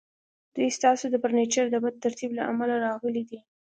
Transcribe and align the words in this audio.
دوی 0.55 0.69
ستاسو 0.77 1.05
د 1.09 1.15
فرنیچر 1.23 1.65
د 1.71 1.75
بد 1.83 1.95
ترتیب 2.05 2.31
له 2.37 2.43
امله 2.51 2.75
راغلي 2.87 3.23
دي 3.29 3.39